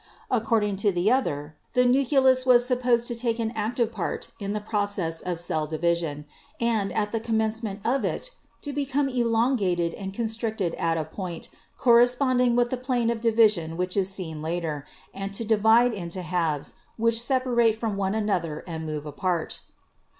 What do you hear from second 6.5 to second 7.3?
and, at the